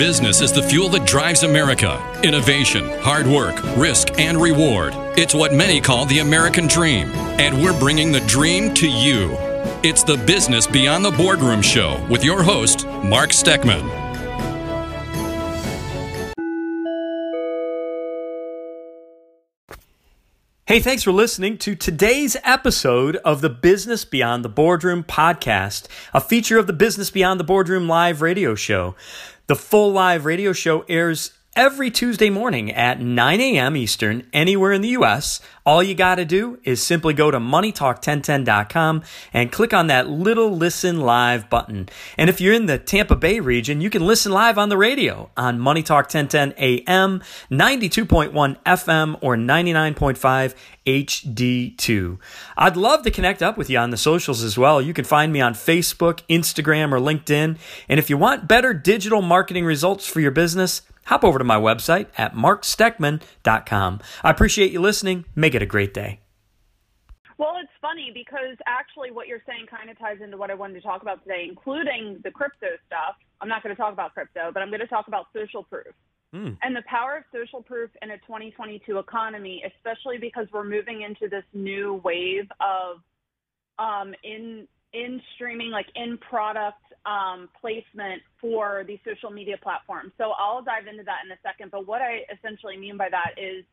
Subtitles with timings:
[0.00, 2.00] business is the fuel that drives America.
[2.24, 4.94] Innovation, hard work, risk, and reward.
[5.18, 7.10] It's what many call the American dream.
[7.38, 9.36] And we're bringing the dream to you.
[9.82, 14.00] It's the Business Beyond the Boardroom Show with your host, Mark Steckman.
[20.64, 26.20] Hey, thanks for listening to today's episode of the Business Beyond the Boardroom podcast, a
[26.20, 28.94] feature of the Business Beyond the Boardroom live radio show.
[29.50, 33.76] The full live radio show airs every Tuesday morning at 9 a.m.
[33.76, 35.40] Eastern, anywhere in the U.S.
[35.66, 40.56] All you got to do is simply go to moneytalk1010.com and click on that little
[40.56, 41.88] listen live button.
[42.16, 45.30] And if you're in the Tampa Bay region, you can listen live on the radio
[45.36, 48.32] on Money Talk 1010 AM, 92.1
[48.64, 50.54] FM, or 99.5
[50.86, 52.18] HD2.
[52.56, 54.80] I'd love to connect up with you on the socials as well.
[54.80, 57.58] You can find me on Facebook, Instagram, or LinkedIn.
[57.88, 61.56] And if you want better digital marketing results for your business, hop over to my
[61.56, 64.00] website at marksteckman.com.
[64.22, 65.24] I appreciate you listening.
[65.34, 66.20] Make it a great day.
[67.38, 70.74] Well, it's funny because actually what you're saying kind of ties into what I wanted
[70.74, 73.16] to talk about today, including the crypto stuff.
[73.40, 75.94] I'm not going to talk about crypto, but I'm going to talk about social proof.
[76.34, 76.58] Mm.
[76.62, 81.28] And the power of social proof in a 2022 economy, especially because we're moving into
[81.28, 82.98] this new wave of
[83.78, 90.12] um, in in streaming, like in product um, placement for these social media platforms.
[90.18, 91.70] So I'll dive into that in a second.
[91.70, 93.64] But what I essentially mean by that is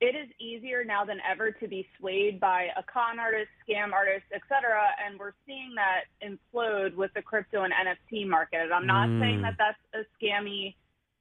[0.00, 4.26] it is easier now than ever to be swayed by a con artist, scam artist,
[4.32, 4.78] etc.
[5.04, 8.70] And we're seeing that implode with the crypto and NFT market.
[8.72, 9.20] I'm not mm.
[9.20, 10.76] saying that that's a scammy.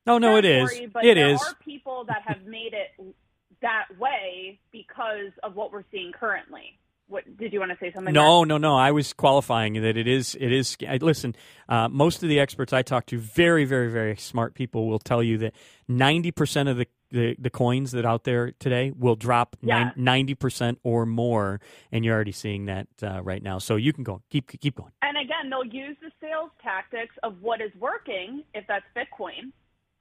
[0.06, 0.70] No, no, it is.
[0.94, 1.42] But it there is.
[1.42, 3.16] are people that have made it
[3.62, 6.78] that way because of what we're seeing currently
[7.08, 8.14] what did you want to say something?
[8.14, 8.76] No, no, no.
[8.76, 10.36] I was qualifying that it is.
[10.40, 10.76] It is.
[10.88, 11.36] I, listen,
[11.70, 15.24] uh, most of the experts I talk to, very, very, very smart people, will tell
[15.24, 15.54] you that
[15.88, 20.80] ninety percent of the, the, the coins that out there today will drop ninety percent
[20.84, 23.58] or more, and you're already seeing that uh, right now.
[23.58, 24.22] So you can go.
[24.30, 24.92] Keep keep going.
[25.02, 29.54] And again, they'll use the sales tactics of what is working, if that's Bitcoin,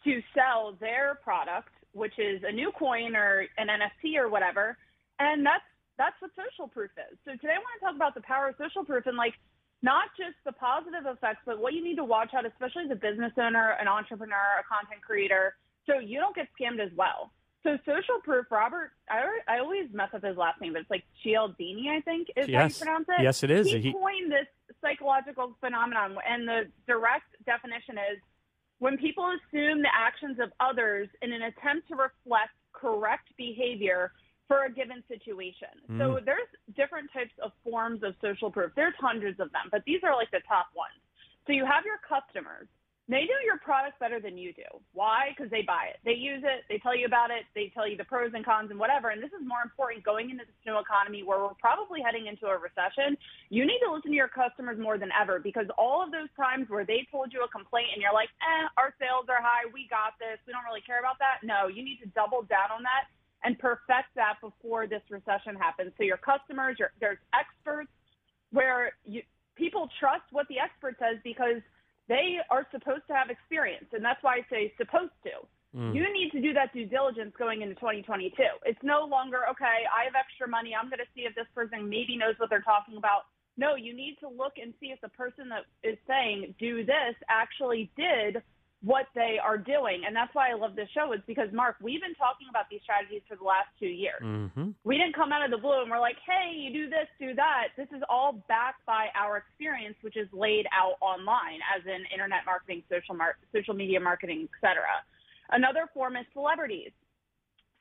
[0.03, 4.77] to sell their product, which is a new coin or an NFT or whatever,
[5.21, 5.62] and that's
[5.99, 7.19] that's what social proof is.
[7.25, 9.34] So today I want to talk about the power of social proof and like
[9.83, 13.01] not just the positive effects, but what you need to watch out, especially as a
[13.01, 17.31] business owner, an entrepreneur, a content creator, so you don't get scammed as well.
[17.62, 21.05] So social proof, Robert, I, I always mess up his last name, but it's like
[21.23, 22.55] Cialdini, I think is yes.
[22.55, 23.23] how you pronounce it.
[23.23, 23.67] Yes, it is.
[23.67, 24.47] He, he coined this
[24.81, 28.23] psychological phenomenon, and the direct definition is
[28.78, 34.13] when people assume the actions of others in an attempt to reflect correct behavior
[34.49, 35.75] for a given situation.
[35.91, 35.99] Mm.
[35.99, 38.73] So there's different types of forms of social proof.
[38.77, 40.99] There's hundreds of them, but these are like the top ones.
[41.47, 42.67] So you have your customers.
[43.07, 44.67] They know your product better than you do.
[44.91, 45.31] Why?
[45.31, 46.03] Because they buy it.
[46.03, 46.67] They use it.
[46.67, 47.47] They tell you about it.
[47.55, 49.15] They tell you the pros and cons and whatever.
[49.15, 52.51] And this is more important going into this new economy where we're probably heading into
[52.51, 53.15] a recession.
[53.47, 56.67] You need to listen to your customers more than ever because all of those times
[56.67, 59.71] where they told you a complaint and you're like, eh, our sales are high.
[59.71, 60.43] We got this.
[60.43, 61.47] We don't really care about that.
[61.47, 63.07] No, you need to double down on that
[63.47, 65.93] and perfect that before this recession happens.
[65.97, 67.95] So your customers, your, there's experts
[68.51, 69.23] where you,
[69.55, 71.62] people trust what the expert says because
[72.09, 75.47] they are supposed to have experience, and that's why I say supposed to.
[75.79, 75.95] Mm.
[75.95, 78.34] You need to do that due diligence going into 2022.
[78.65, 79.87] It's no longer okay.
[79.87, 80.75] I have extra money.
[80.75, 83.31] I'm going to see if this person maybe knows what they're talking about.
[83.57, 87.15] No, you need to look and see if the person that is saying do this
[87.31, 88.43] actually did
[88.82, 90.03] what they are doing.
[90.06, 92.81] And that's why I love this show is because Mark, we've been talking about these
[92.82, 94.20] strategies for the last two years.
[94.22, 94.76] Mm-hmm.
[94.84, 97.34] We didn't come out of the blue and we're like, hey, you do this, do
[97.34, 97.72] that.
[97.76, 102.44] This is all backed by our experience, which is laid out online as in internet
[102.44, 104.84] marketing, social mar- social media marketing, etc.
[105.50, 106.91] Another form is celebrities.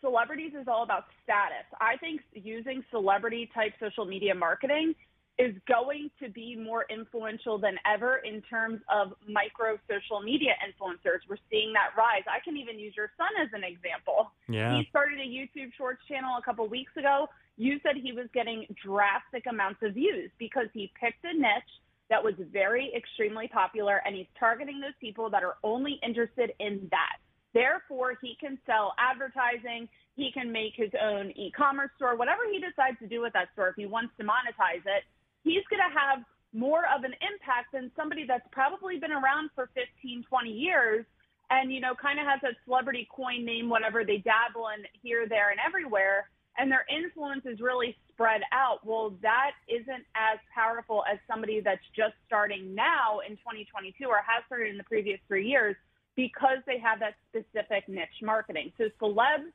[0.02, 1.66] Celebrities is all about status.
[1.82, 4.94] I think using celebrity type social media marketing
[5.38, 11.20] is going to be more influential than ever in terms of micro social media influencers.
[11.28, 12.24] We're seeing that rise.
[12.28, 14.32] I can even use your son as an example.
[14.48, 14.78] Yeah.
[14.78, 17.28] He started a YouTube Shorts channel a couple weeks ago.
[17.58, 21.76] You said he was getting drastic amounts of views because he picked a niche
[22.10, 26.88] that was very extremely popular and he's targeting those people that are only interested in
[26.92, 27.18] that.
[27.54, 29.88] Therefore, he can sell advertising.
[30.16, 33.70] He can make his own e-commerce store, whatever he decides to do with that store.
[33.70, 35.04] If he wants to monetize it,
[35.46, 39.70] he's going to have more of an impact than somebody that's probably been around for
[39.76, 41.06] 15, 20 years
[41.52, 45.30] and, you know, kind of has a celebrity coin name, whatever they dabble in here,
[45.30, 46.28] there, and everywhere.
[46.58, 48.80] And their influence is really spread out.
[48.84, 54.42] Well, that isn't as powerful as somebody that's just starting now in 2022 or has
[54.48, 55.76] started in the previous three years
[56.16, 58.72] because they have that specific niche marketing.
[58.78, 59.52] So celebs,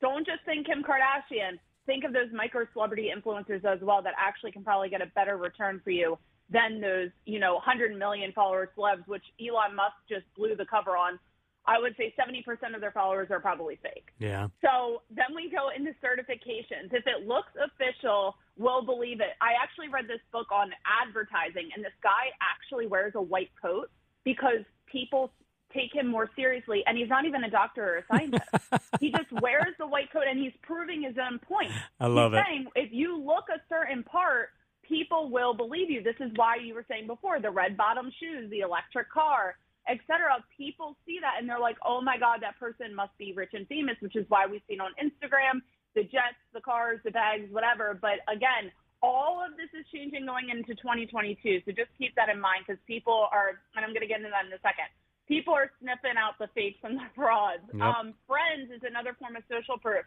[0.00, 1.58] don't just think Kim Kardashian.
[1.86, 5.36] Think of those micro celebrity influencers as well that actually can probably get a better
[5.36, 6.18] return for you
[6.50, 10.96] than those, you know, 100 million follower celebs, which Elon Musk just blew the cover
[10.96, 11.18] on.
[11.66, 14.08] I would say 70% of their followers are probably fake.
[14.18, 14.48] Yeah.
[14.60, 16.92] So then we go into certifications.
[16.92, 19.32] If it looks official, we'll believe it.
[19.40, 23.90] I actually read this book on advertising, and this guy actually wears a white coat
[24.24, 25.32] because people
[25.74, 28.48] take him more seriously, and he's not even a doctor or a scientist.
[29.00, 31.70] he just wears the white coat, and he's proving his own point.
[32.00, 32.44] I love he's it.
[32.46, 34.50] Saying, if you look a certain part,
[34.82, 36.02] people will believe you.
[36.02, 39.56] This is why you were saying before the red bottom shoes, the electric car,
[39.88, 40.44] etc.
[40.56, 43.66] People see that and they're like, oh my God, that person must be rich and
[43.66, 45.60] famous, which is why we've seen on Instagram
[45.94, 47.96] the jets, the cars, the bags, whatever.
[48.00, 48.70] But again,
[49.02, 51.62] all of this is changing going into 2022.
[51.64, 54.30] So just keep that in mind because people are, and I'm going to get into
[54.30, 54.90] that in a second.
[55.26, 57.64] People are sniffing out the fakes and the frauds.
[57.72, 57.80] Yep.
[57.80, 60.04] Um, friends is another form of social proof.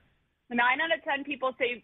[0.49, 1.83] Nine out of 10 people say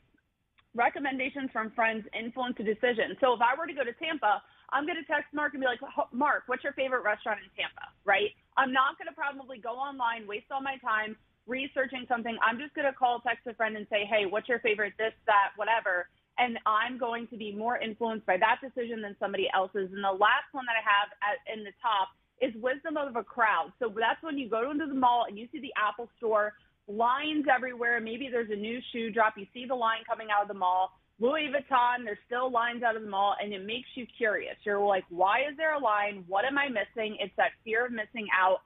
[0.76, 3.18] recommendations from friends influence a decision.
[3.22, 4.42] So if I were to go to Tampa,
[4.72, 5.82] I'm going to text Mark and be like,
[6.14, 7.94] Mark, what's your favorite restaurant in Tampa?
[8.06, 8.34] Right?
[8.58, 12.38] I'm not going to probably go online, waste all my time researching something.
[12.42, 15.14] I'm just going to call, text a friend and say, hey, what's your favorite this,
[15.28, 16.08] that, whatever.
[16.38, 19.92] And I'm going to be more influenced by that decision than somebody else's.
[19.94, 23.24] And the last one that I have at, in the top is wisdom of a
[23.24, 23.72] crowd.
[23.80, 26.54] So that's when you go into the mall and you see the Apple store,
[26.88, 28.02] lines everywhere.
[28.02, 29.36] Maybe there's a new shoe drop.
[29.38, 30.92] You see the line coming out of the mall.
[31.20, 34.56] Louis Vuitton, there's still lines out of the mall, and it makes you curious.
[34.66, 36.26] You're like, why is there a line?
[36.28, 37.18] What am I missing?
[37.20, 38.60] It's that fear of missing out,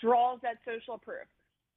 [0.00, 1.26] draws that social proof.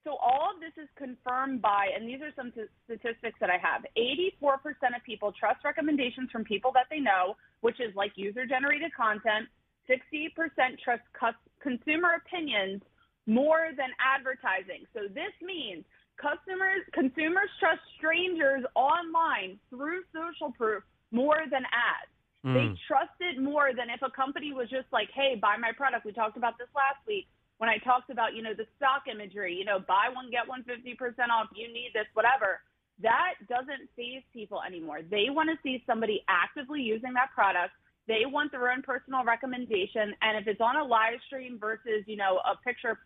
[0.04, 3.58] So all of this is confirmed by, and these are some t- statistics that I
[3.58, 3.84] have.
[3.98, 9.48] 84% of people trust recommendations from people that they know, which is like user-generated content.
[9.90, 12.82] 60% trust cus- consumer opinions
[13.26, 14.86] more than advertising.
[14.94, 15.84] So this means
[16.18, 22.14] customers, consumers trust strangers online through social proof more than ads.
[22.46, 22.54] Mm.
[22.54, 26.06] They trust it more than if a company was just like, "Hey, buy my product."
[26.06, 27.28] We talked about this last week
[27.60, 30.64] when I talked about, you know, the stock imagery, you know, buy one get one
[30.64, 30.96] 50%
[31.30, 32.62] off, you need this, whatever.
[33.04, 35.02] That doesn't phase people anymore.
[35.04, 37.74] They want to see somebody actively using that product.
[38.10, 42.18] They want their own personal recommendation, and if it's on a live stream versus, you
[42.18, 42.98] know, a picture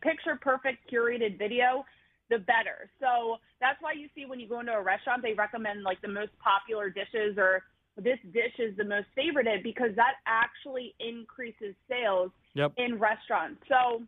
[0.00, 1.84] picture perfect curated video,
[2.30, 2.90] the better.
[2.98, 6.08] So that's why you see when you go into a restaurant, they recommend like the
[6.08, 7.62] most popular dishes or
[7.98, 12.72] this dish is the most favorited because that actually increases sales Yep.
[12.78, 13.62] in restaurants.
[13.68, 14.02] So,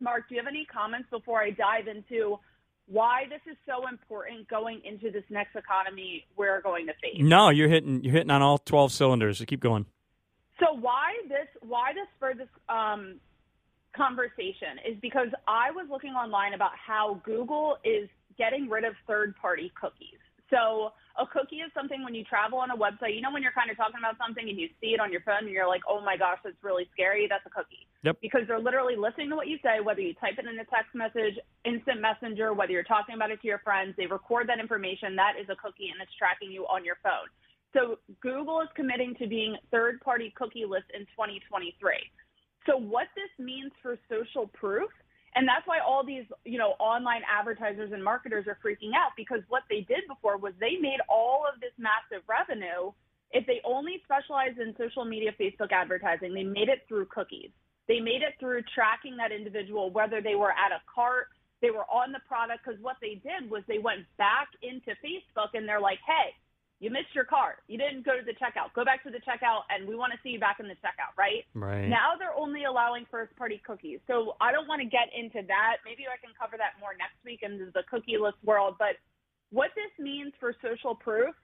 [0.00, 2.38] Mark, do you have any comments before I dive into
[2.88, 7.18] why this is so important going into this next economy we're going to face?
[7.18, 9.38] No, you're hitting you're hitting on all 12 cylinders.
[9.38, 9.86] So keep going.
[10.60, 13.16] So why this why this spurred this um,
[13.96, 19.34] conversation is because I was looking online about how Google is getting rid of third
[19.36, 20.18] party cookies.
[20.50, 23.56] So a cookie is something when you travel on a website, you know when you're
[23.56, 25.82] kind of talking about something and you see it on your phone and you're like,
[25.88, 27.26] oh my gosh, that's really scary.
[27.28, 27.88] That's a cookie.
[28.04, 28.18] Yep.
[28.20, 30.94] Because they're literally listening to what you say, whether you type it in a text
[30.94, 35.16] message, instant messenger, whether you're talking about it to your friends, they record that information.
[35.16, 37.28] That is a cookie and it's tracking you on your phone.
[37.72, 41.72] So Google is committing to being third party cookieless in 2023.
[42.66, 44.90] So what this means for social proof
[45.36, 49.40] and that's why all these, you know, online advertisers and marketers are freaking out because
[49.48, 52.90] what they did before was they made all of this massive revenue.
[53.30, 57.50] If they only specialized in social media, Facebook advertising, they made it through cookies.
[57.86, 61.28] They made it through tracking that individual, whether they were at a cart,
[61.60, 62.64] they were on the product.
[62.64, 66.32] Because what they did was they went back into Facebook and they're like, hey,
[66.78, 67.64] you missed your cart.
[67.68, 68.74] You didn't go to the checkout.
[68.74, 71.16] Go back to the checkout, and we want to see you back in the checkout,
[71.16, 71.44] right?
[71.54, 71.88] Right.
[71.88, 74.00] Now they're only allowing first party cookies.
[74.06, 75.80] So I don't want to get into that.
[75.84, 78.76] Maybe I can cover that more next week in the cookieless world.
[78.78, 79.00] But
[79.50, 81.34] what this means for social proof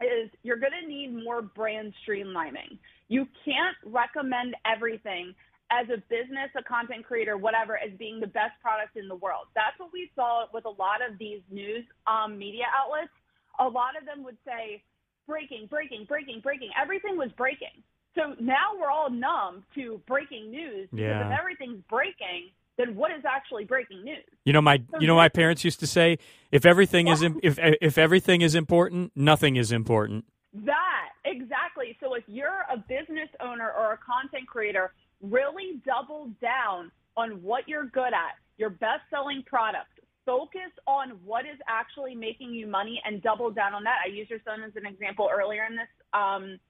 [0.00, 2.78] is you're going to need more brand streamlining.
[3.08, 5.34] You can't recommend everything
[5.70, 9.46] as a business, a content creator, whatever, as being the best product in the world.
[9.54, 13.12] That's what we saw with a lot of these news um, media outlets.
[13.58, 14.82] A lot of them would say,
[15.26, 16.70] breaking, breaking, breaking, breaking.
[16.80, 17.82] Everything was breaking.
[18.14, 21.32] So now we're all numb to breaking news because Yeah.
[21.32, 24.24] if everything's breaking, then what is actually breaking news?
[24.44, 26.18] You know my So you know my parents used to say
[26.50, 30.24] if everything is im- if if everything is important, nothing is important.
[30.54, 31.96] That exactly.
[32.00, 37.68] So if you're a business owner or a content creator, really double down on what
[37.68, 39.97] you're good at, your best selling product.
[40.28, 44.04] Focus on what is actually making you money and double down on that.
[44.04, 46.60] I used your son as an example earlier in this um,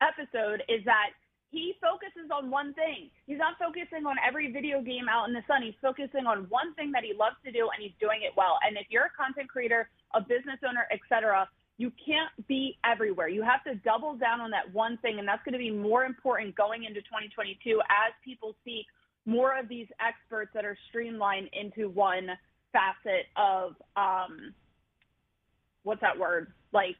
[0.00, 0.64] episode.
[0.64, 1.12] Is that
[1.52, 3.12] he focuses on one thing.
[3.28, 5.60] He's not focusing on every video game out in the sun.
[5.60, 8.56] He's focusing on one thing that he loves to do and he's doing it well.
[8.64, 13.28] And if you're a content creator, a business owner, etc., you can't be everywhere.
[13.28, 16.08] You have to double down on that one thing and that's going to be more
[16.08, 18.88] important going into 2022 as people seek
[19.26, 22.32] more of these experts that are streamlined into one
[22.72, 24.54] facet of um
[25.82, 26.52] what's that word?
[26.72, 26.96] Like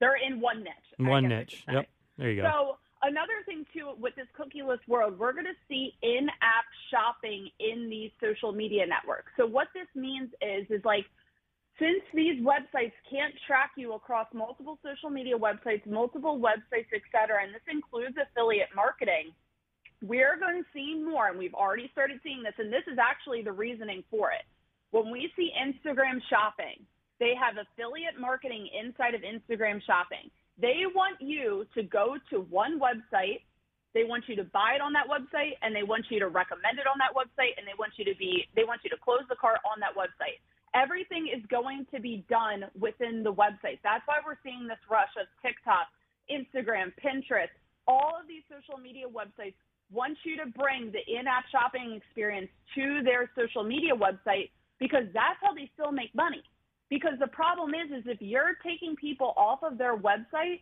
[0.00, 0.88] they're in one niche.
[0.98, 1.64] One niche.
[1.70, 1.88] Yep.
[2.18, 2.48] There you go.
[2.50, 7.88] So another thing too with this cookieless world, we're going to see in-app shopping in
[7.88, 9.32] these social media networks.
[9.36, 11.04] So what this means is is like
[11.78, 17.42] since these websites can't track you across multiple social media websites, multiple websites, et cetera,
[17.44, 19.32] and this includes affiliate marketing,
[20.00, 23.42] we're going to see more, and we've already started seeing this, and this is actually
[23.42, 24.44] the reasoning for it.
[24.94, 26.78] When we see Instagram shopping,
[27.18, 30.30] they have affiliate marketing inside of Instagram shopping.
[30.54, 33.42] They want you to go to one website.
[33.90, 36.78] They want you to buy it on that website and they want you to recommend
[36.78, 39.26] it on that website and they want you to be they want you to close
[39.26, 40.38] the cart on that website.
[40.78, 43.82] Everything is going to be done within the website.
[43.82, 45.90] That's why we're seeing this rush of TikTok,
[46.30, 47.50] Instagram, Pinterest,
[47.90, 49.58] all of these social media websites
[49.90, 55.40] want you to bring the in-app shopping experience to their social media website because that's
[55.40, 56.44] how they still make money.
[56.90, 60.60] Because the problem is, is if you're taking people off of their website,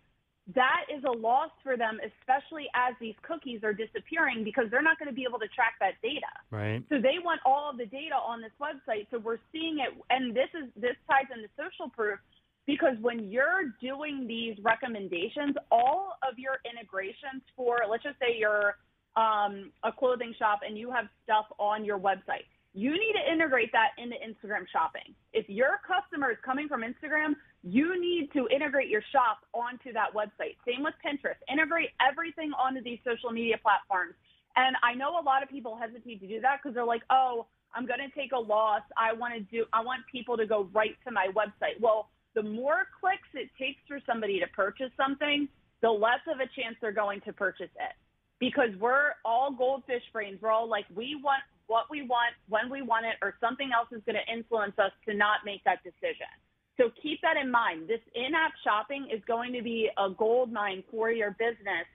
[0.55, 4.97] that is a loss for them, especially as these cookies are disappearing because they're not
[5.01, 6.31] going to be able to track that data.
[6.53, 6.85] Right.
[6.89, 9.11] So they want all of the data on this website.
[9.11, 12.21] So we're seeing it, and this is this ties into social proof
[12.65, 18.79] because when you're doing these recommendations, all of your integrations for, let's just say you're
[19.17, 23.71] um, a clothing shop and you have stuff on your website you need to integrate
[23.73, 25.15] that into Instagram shopping.
[25.33, 30.15] If your customer is coming from Instagram, you need to integrate your shop onto that
[30.15, 30.57] website.
[30.67, 31.37] Same with Pinterest.
[31.51, 34.15] Integrate everything onto these social media platforms.
[34.57, 37.47] And I know a lot of people hesitate to do that because they're like, oh,
[37.75, 38.83] I'm going to take a loss.
[38.97, 41.81] I want to do, I want people to go right to my website.
[41.81, 45.49] Well, the more clicks it takes for somebody to purchase something,
[45.83, 47.93] the less of a chance they're going to purchase it.
[48.41, 50.39] Because we're all goldfish brains.
[50.41, 53.89] We're all like, we want what we want, when we want it, or something else
[53.91, 56.31] is going to influence us to not make that decision.
[56.77, 57.89] So keep that in mind.
[57.89, 61.89] This in-app shopping is going to be a gold mine for your business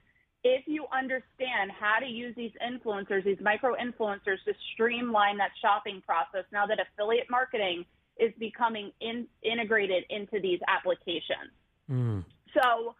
[0.44, 6.00] if you understand how to use these influencers, these micro influencers to streamline that shopping
[6.06, 7.84] process now that affiliate marketing
[8.18, 11.50] is becoming in, integrated into these applications.
[11.90, 12.24] Mm.
[12.54, 12.94] So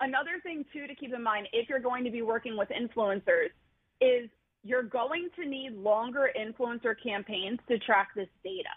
[0.00, 3.50] another thing too to keep in mind if you're going to be working with influencers
[4.00, 4.28] is
[4.64, 8.70] you're going to need longer influencer campaigns to track this data.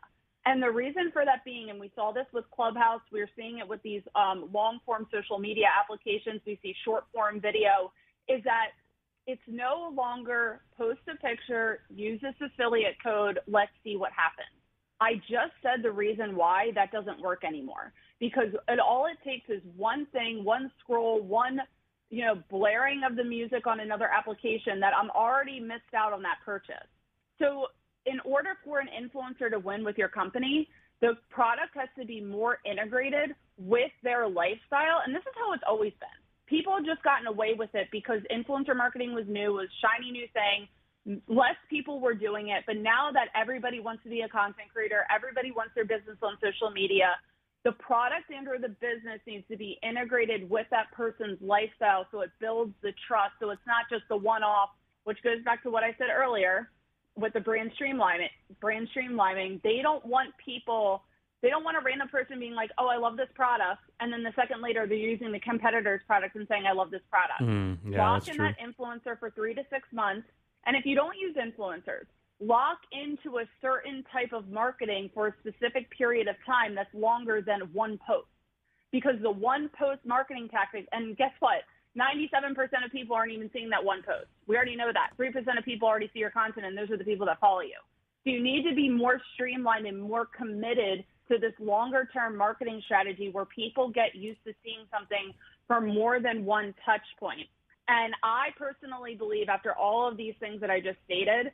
[0.46, 3.60] And the reason for that being, and we saw this with Clubhouse, we are seeing
[3.60, 7.92] it with these um, long form social media applications, we see short form video,
[8.28, 8.70] is that
[9.26, 14.54] it's no longer post a picture, use this affiliate code, let's see what happens.
[15.02, 19.50] I just said the reason why that doesn't work anymore because it, all it takes
[19.50, 21.60] is one thing, one scroll, one
[22.16, 26.22] you know, blaring of the music on another application that I'm already missed out on
[26.22, 26.88] that purchase.
[27.40, 27.68] So
[28.06, 30.70] in order for an influencer to win with your company,
[31.02, 35.04] the product has to be more integrated with their lifestyle.
[35.06, 36.16] And this is how it's always been.
[36.48, 40.28] People have just gotten away with it because influencer marketing was new, was shiny new
[40.32, 41.20] thing.
[41.28, 42.64] Less people were doing it.
[42.66, 46.38] But now that everybody wants to be a content creator, everybody wants their business on
[46.40, 47.12] social media,
[47.66, 52.22] the product and or the business needs to be integrated with that person's lifestyle so
[52.22, 53.34] it builds the trust.
[53.42, 54.70] So it's not just the one off
[55.04, 56.70] which goes back to what i said earlier
[57.16, 58.30] with the brand streamlining
[58.62, 59.62] brand streamlining.
[59.64, 61.04] They don't want people
[61.42, 64.22] they don't want a random person being like oh i love this product and then
[64.22, 67.42] the second later they're using the competitor's product and saying i love this product.
[67.42, 70.28] Mm, yeah, in that influencer for three to six months
[70.68, 72.06] and if you don't use influencers
[72.40, 77.42] lock into a certain type of marketing for a specific period of time that's longer
[77.42, 78.28] than one post.
[78.92, 81.64] Because the one post marketing tactic, and guess what?
[81.98, 84.28] 97% of people aren't even seeing that one post.
[84.48, 85.12] We already know that.
[85.18, 87.80] 3% of people already see your content, and those are the people that follow you.
[88.24, 92.82] So you need to be more streamlined and more committed to this longer term marketing
[92.86, 95.34] strategy where people get used to seeing something
[95.68, 97.48] from more than one touch point.
[97.88, 101.52] And I personally believe, after all of these things that I just stated,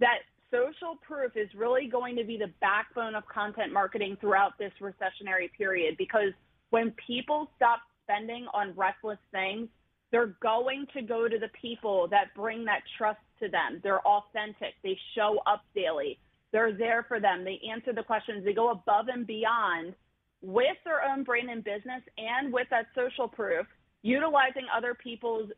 [0.00, 0.18] that
[0.50, 5.50] social proof is really going to be the backbone of content marketing throughout this recessionary
[5.56, 6.32] period because
[6.70, 9.68] when people stop spending on reckless things,
[10.10, 13.80] they're going to go to the people that bring that trust to them.
[13.82, 14.74] They're authentic.
[14.82, 16.18] They show up daily.
[16.52, 17.44] They're there for them.
[17.44, 18.44] They answer the questions.
[18.44, 19.94] They go above and beyond
[20.42, 23.66] with their own brand and business and with that social proof,
[24.02, 25.50] utilizing other people's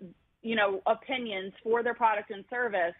[0.42, 2.94] you know, opinions for their product and service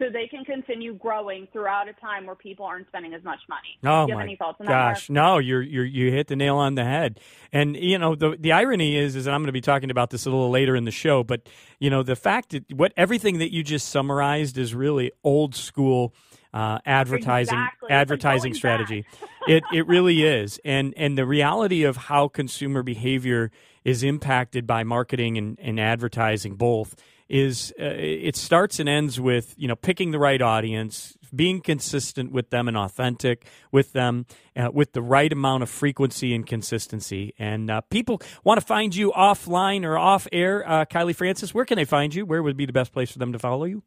[0.00, 3.78] so they can continue growing throughout a time where people aren't spending as much money.
[3.84, 6.36] Oh Do you have my any thoughts on gosh, no, you're you're you hit the
[6.36, 7.20] nail on the head.
[7.52, 10.10] And you know the the irony is is that I'm going to be talking about
[10.10, 11.42] this a little later in the show, but
[11.78, 16.14] you know the fact that what everything that you just summarized is really old school
[16.54, 17.76] uh, advertising Exactly.
[17.76, 19.04] It's like advertising strategy.
[19.46, 23.50] it it really is, and and the reality of how consumer behavior
[23.84, 26.94] is impacted by marketing and, and advertising both
[27.30, 32.32] is uh, it starts and ends with you know picking the right audience being consistent
[32.32, 37.32] with them and authentic with them uh, with the right amount of frequency and consistency.
[37.38, 40.68] And uh, people want to find you offline or off air.
[40.68, 42.26] Uh, kylie francis where can they find you?
[42.26, 43.84] Where would be the best place for them to follow you?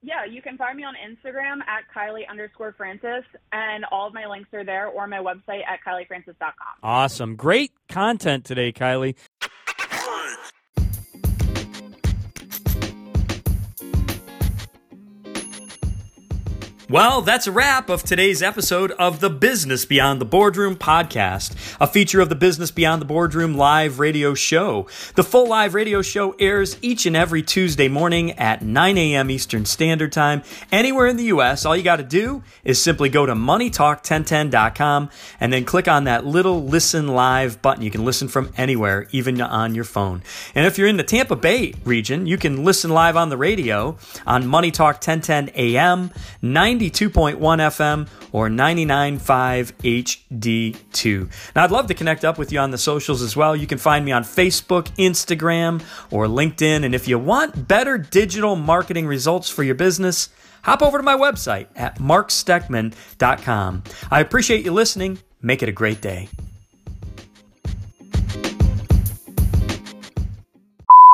[0.00, 4.26] Yeah, you can find me on Instagram at Kylie underscore Francis, and all of my
[4.26, 6.52] links are there, or my website at KylieFrancis.com.
[6.84, 7.34] awesome.
[7.34, 9.16] Great content today kylie
[16.90, 21.86] Well, that's a wrap of today's episode of the Business Beyond the Boardroom podcast, a
[21.86, 24.86] feature of the Business Beyond the Boardroom live radio show.
[25.14, 29.30] The full live radio show airs each and every Tuesday morning at 9 a.m.
[29.30, 30.42] Eastern Standard Time.
[30.72, 35.52] Anywhere in the U.S., all you got to do is simply go to moneytalk1010.com and
[35.52, 37.84] then click on that little listen live button.
[37.84, 40.22] You can listen from anywhere, even on your phone.
[40.54, 43.98] And if you're in the Tampa Bay region, you can listen live on the radio
[44.26, 46.12] on Money Talk 1010 AM,
[46.78, 49.72] 92.1 FM, or 99.5
[50.30, 51.54] HD2.
[51.54, 53.56] Now, I'd love to connect up with you on the socials as well.
[53.56, 56.84] You can find me on Facebook, Instagram, or LinkedIn.
[56.84, 60.30] And if you want better digital marketing results for your business,
[60.62, 63.82] hop over to my website at marksteckman.com.
[64.10, 65.18] I appreciate you listening.
[65.40, 66.28] Make it a great day.